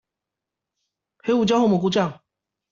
[1.19, 2.21] 黑胡椒或蘑菇醬